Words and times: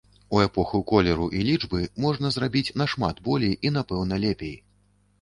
У 0.35 0.39
эпоху 0.45 0.79
колеру 0.91 1.27
і 1.41 1.43
лічбы 1.51 1.83
можна 2.07 2.33
зрабіць 2.39 2.75
нашмат 2.85 3.25
болей 3.31 3.57
і, 3.65 3.77
напэўна, 3.81 4.23
лепей. 4.29 4.61